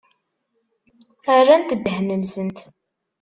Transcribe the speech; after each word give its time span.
Rrant 1.37 1.75
ddehn-nsent. 1.79 2.57